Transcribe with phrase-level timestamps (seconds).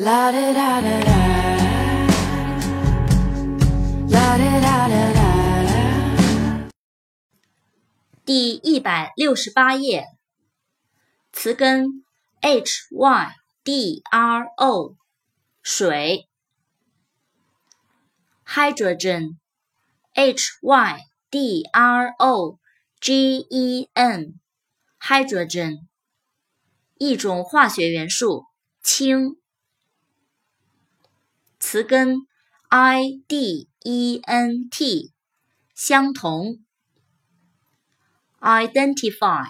[0.00, 1.18] La da da da da.
[4.08, 6.70] La da da da da.
[8.24, 10.04] 第一百六十八页，
[11.32, 12.04] 词根
[12.40, 13.32] h y
[13.64, 14.94] d r o，
[15.62, 16.28] 水
[18.46, 19.38] ；hydrogen
[20.14, 22.60] h y d r o
[23.00, 25.80] g e n，hydrogen，
[26.98, 28.44] 一种化学元素，
[28.80, 29.38] 氢。
[31.60, 32.26] 词根
[32.68, 35.12] i d e n t，
[35.74, 36.64] 相同。
[38.40, 39.46] identify,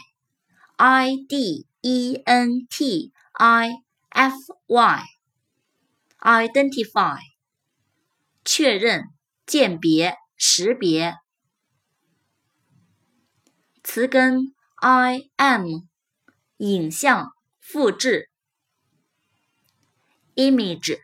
[0.77, 3.71] i d e n t i
[4.09, 4.35] f
[4.67, 5.03] y,
[6.21, 7.19] identify，
[8.43, 9.05] 确认、
[9.45, 11.17] 鉴别、识别。
[13.85, 15.67] 词根 i m，
[16.57, 18.31] 影像、复制。
[20.35, 20.99] image,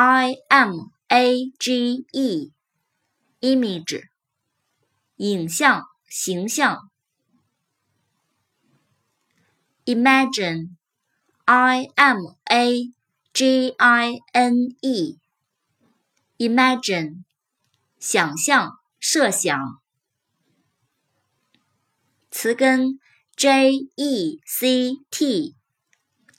[0.00, 2.52] i m a g e,
[3.40, 4.04] image，
[5.16, 5.88] 影像。
[6.08, 6.90] 形象
[9.84, 12.92] ，imagine，i m a
[13.34, 14.54] g i n
[16.38, 17.24] e，imagine，
[17.98, 19.82] 想象、设想。
[22.30, 22.98] 词根
[23.36, 25.54] j e c t，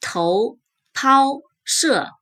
[0.02, 0.58] 投、
[0.94, 2.19] 抛、射。